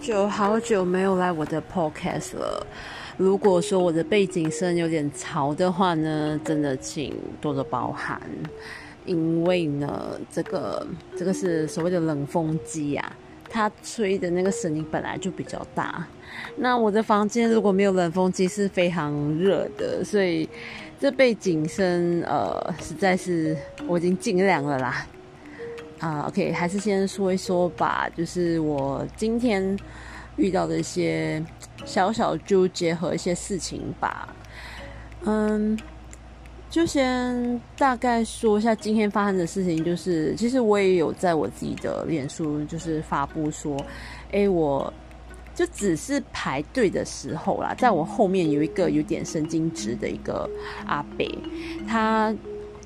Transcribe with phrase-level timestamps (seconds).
[0.00, 2.66] 久好久没有来我的 podcast 了。
[3.18, 8.18] 如果说我的背景声有点嘈的话呢，真的请多多包涵。
[9.04, 10.86] 因为呢，这个
[11.16, 13.12] 这个是所谓的冷风机啊，
[13.50, 16.06] 它吹的那个声音本来就比较大。
[16.56, 20.48] 那我的房间如果没有冷风机是非常热的，所以
[20.98, 23.54] 这背景声呃，实在是
[23.86, 25.06] 我已经尽量了啦。
[26.00, 29.78] 啊，OK，还是先说一说吧，就是我今天
[30.36, 31.44] 遇到的一些
[31.84, 34.34] 小小纠结和一些事情吧。
[35.24, 35.78] 嗯，
[36.70, 43.76] 就先大概说一下今天发生的事情，就是其实我也有在我自己的脸书就是发布说，
[44.32, 44.90] 哎，我
[45.54, 50.48] 就只是排队的时候啦，在我后面有一个有点神经质的一个
[50.86, 51.30] 阿北，
[51.86, 52.34] 他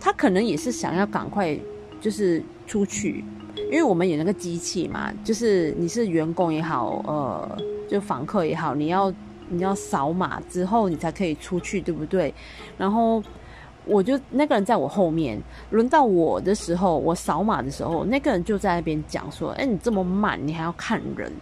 [0.00, 1.56] 他可能也是想要赶快。
[2.04, 3.24] 就是出去，
[3.56, 9.10] 因为我们有那个机器嘛，就是你是员工也好，呃，就访客也好，你要
[9.48, 12.34] 你要扫码之后你才可以出去，对不对？
[12.76, 13.22] 然后
[13.86, 21.32] 我就那个人在我后面，轮到我的时候，我扫码的时候，那个人就在那边讲说：“哎，你这么慢，你还要看人。”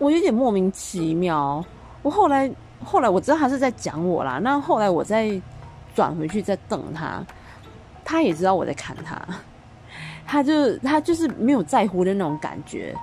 [0.00, 1.62] 我有点莫名其妙。
[2.00, 2.50] 我后来
[2.82, 5.38] 后来我知道他是在讲我啦，那后来我再
[5.94, 7.22] 转回去再瞪他，
[8.02, 9.20] 他也知道我在看他。
[10.26, 12.94] 他就他就是没有在乎的那种感觉。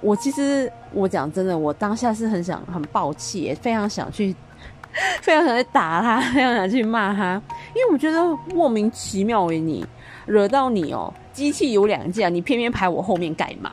[0.00, 4.34] 我其实我讲真的，我当下是很想很暴气，非常想去，
[5.20, 7.40] 非常想去打他， 非常想去骂他，
[7.74, 9.84] 因为我觉得莫名其妙诶，你
[10.26, 13.70] 惹到你哦，机器有两架，你偏偏排我后面干嘛？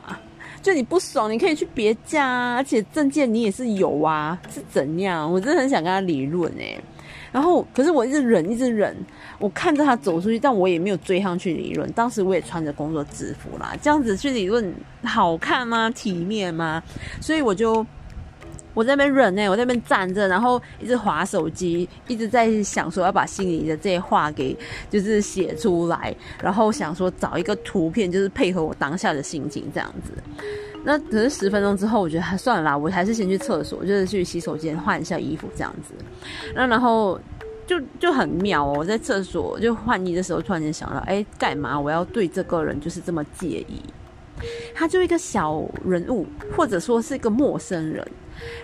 [0.60, 5.32] 就你不爽，你可以去别家，啊，而且证件你也是有啊，是怎样？
[5.32, 6.78] 我真的很想跟他理论诶。
[7.32, 8.96] 然后，可是我一直忍，一直忍。
[9.38, 11.90] 我看着他走出去，但我也没有追上去理论。
[11.92, 15.88] 当时我也穿着工作制服啦，这样子去理论好看吗？
[15.90, 16.82] 体面吗？
[17.20, 17.86] 所以我就
[18.74, 24.56] 我在那边忍呢，我在那边站着，然后一直划手机，一直在想说要把心里的这些话给
[24.90, 30.12] 就是写出来，然后想说找一个图片，就是配合我当下的心情这样子。
[30.84, 35.92] 那可是十分钟之后，我觉得还算了啦，我还是先去厕所，就是去洗手间换一下衣服这样子。
[36.54, 37.20] 那然后
[37.66, 43.82] 就就很妙哦，我在厕所就换衣的时候，突然间想到，哎，干嘛我要对这个人就是这么介意？
[44.74, 46.24] 他就一个小人物，
[46.56, 48.06] 或者说是一个陌生人，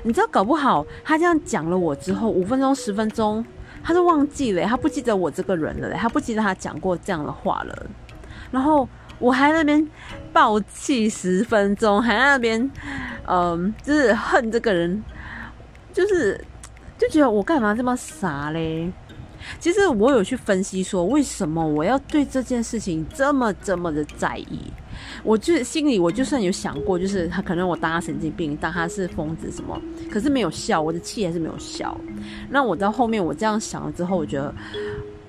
[0.02, 3.44] 你知道，搞不好他这样讲了我之后，五分钟、十分钟，
[3.82, 7.86] 他都忘记了，他不记得我这个人了，他不记得他讲过这样的话了，
[8.50, 8.88] 然后。
[9.24, 9.88] 我还那边
[10.34, 12.70] 暴气十分钟，还在那边，
[13.26, 15.02] 嗯，就是恨这个人，
[15.94, 16.38] 就是
[16.98, 18.92] 就觉得我干嘛这么傻嘞？
[19.58, 24.60] 其实我有去分析说，为什么我要对这件事情这么这么的在意？
[25.22, 29.80] 我就心里我就算有想过，就是他可能我当他神经病，当他是疯子什么，
[30.12, 31.98] 可是没有笑，我的气还是没有笑。
[32.50, 34.54] 那我到后面我这样想了之后，我觉得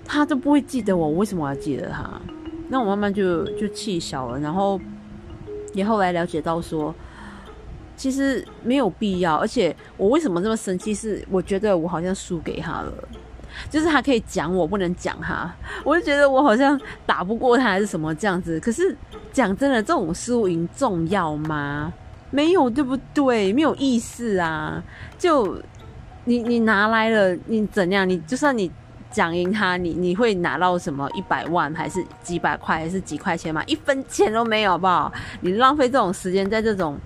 [0.04, 2.22] 他都不会记得我，为什么要记得他？
[2.68, 4.80] 那我慢慢就就气消了，然后
[5.74, 6.94] 也后来了解到说，
[7.96, 9.36] 其实没有必要。
[9.36, 10.94] 而且我为什么这么生气？
[10.94, 12.92] 是我觉得我好像输给他了，
[13.70, 18.60] 就是他可以讲我，不能讲他，我就觉得我好像打不过他还是什么这样子。
[18.60, 18.98] 可是
[19.32, 21.94] 讲真的，这种输赢重要吗？
[22.32, 23.54] 没有，对不对？
[23.54, 24.84] 没有意思啊！
[25.18, 25.62] 就
[26.24, 28.10] 你你拿来了，你怎样？
[28.10, 28.72] 你就算你。
[29.16, 31.10] 讲赢他，你你会拿到什么？
[31.16, 33.64] 一百万还是几百块还是几块钱吗？
[33.66, 35.10] 一分钱都没有，好不好？
[35.40, 36.98] 你浪费这种时间在这种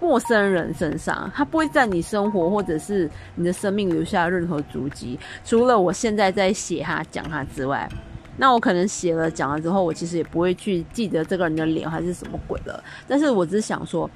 [0.00, 5.16] 陌生人身上，他不会在你生活或者是你的生命留下任何足迹。
[5.44, 7.88] 除了我现在在写他讲他之外，
[8.36, 12.82] 那我可能写了讲了之后，我其实也不会去记得这个人的脸还是什么鬼了。
[13.06, 14.10] 但是我只是想说，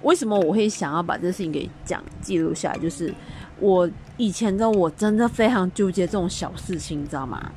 [0.00, 2.78] 为什么我会想要把这事情给讲记录下来？
[2.78, 3.12] 就是
[3.58, 3.86] 我。
[4.20, 7.50] 以前的我真的非常纠结这种小事情，你知道吗？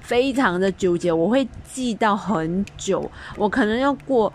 [0.00, 3.10] 非常的纠结，我会记到很久。
[3.36, 4.32] 我可能要过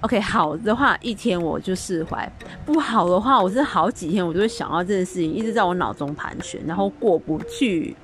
[0.00, 2.28] ，OK，好的话一天我就释怀；
[2.66, 7.96] 不好的话，我是好几天我就会想到这件事情，一直在我脑中盘旋，然后过不去。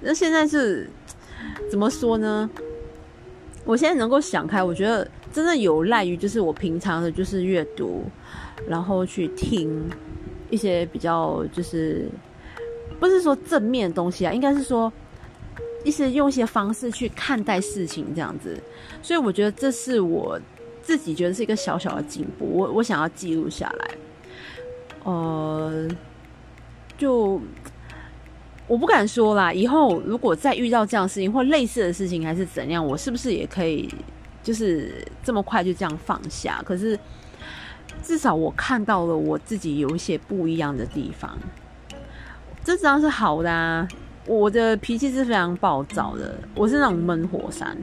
[0.00, 0.88] 那现在是
[1.68, 2.48] 怎么说呢？
[3.64, 8.04] 我现在能够想开，我觉得真的有赖于就是我平常的就是阅读，
[8.68, 9.90] 然后去听
[10.50, 12.08] 一些比较就是。
[13.00, 14.92] 不是说正面的东西啊，应该是说
[15.84, 18.60] 一些用一些方式去看待事情这样子，
[19.00, 20.36] 所以我觉得这是我
[20.82, 23.90] 自己觉得是一个小小的进步，我我想要记录下来。
[25.04, 25.86] 呃，
[26.96, 27.40] 就
[28.66, 33.88] 我不敢说啦，以后如果再遇到这样的事情或类似的事情还是怎样，我是不是也可以
[34.42, 36.60] 就是这么快就这样放下？
[36.64, 36.98] 可是
[38.02, 41.38] 至少我看到了我自己有一些不一样的地方，
[42.64, 43.86] 这当然是好的啊。
[44.26, 47.74] 我的脾气是非常暴躁的，我是那种闷火山，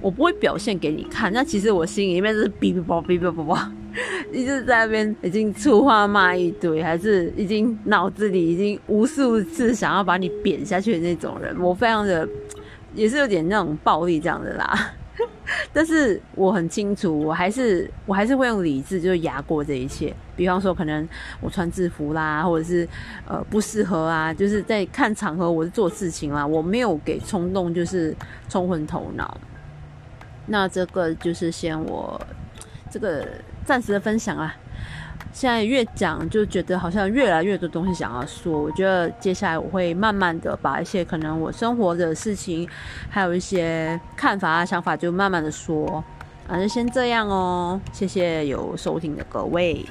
[0.00, 1.32] 我不会表现给你看。
[1.32, 3.56] 那其实我心里面是哔哔啵哔哔啵啵，
[4.34, 11.56] 一直在那边已经粗话骂一堆，还是已经脑子里已经无数次想要把你扁下去的那种人。
[11.60, 12.28] 我非常的
[12.92, 14.94] 也是有点那种暴力这样的啦。
[15.74, 20.14] 但是我很清楚，我还是我还是会用理智，就是压过这一切。
[20.36, 21.06] 比方说，可能
[21.40, 22.88] 我穿制服啦，或者是
[23.26, 28.16] 呃不适合啊，就是在看场合，我是做事情啦，我没有给冲动就是
[28.48, 29.36] 冲昏头脑。
[30.46, 32.20] 那这个就是先我
[32.90, 33.26] 这个
[33.64, 34.54] 暂时的分享啦。
[35.34, 42.68] 现在越讲就觉得好像越来越多东西想要说，我觉得接下来我会慢慢的把一些可能我生活的事情，
[43.10, 46.02] 还有一些看法啊想法，就慢慢的说，
[46.46, 47.80] 反正先这样哦。
[47.92, 49.84] 谢谢有收听的各位。